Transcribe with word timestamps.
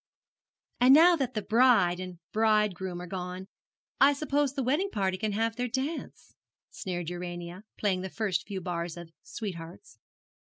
'And 0.79 0.95
now 0.95 1.15
that 1.15 1.35
the 1.35 1.43
bride 1.43 1.99
and 1.99 2.17
bridegroom 2.31 2.99
are 2.99 3.05
gone, 3.05 3.45
I 3.99 4.13
suppose 4.13 4.55
the 4.55 4.63
wedding 4.63 4.89
party 4.89 5.15
can 5.15 5.33
have 5.33 5.55
their 5.57 5.67
dance,' 5.67 6.33
sneered 6.71 7.11
Urania, 7.11 7.65
playing 7.77 8.01
the 8.01 8.09
first 8.09 8.47
few 8.47 8.61
bars 8.61 8.97
of 8.97 9.11
'Sweethearts.' 9.21 9.99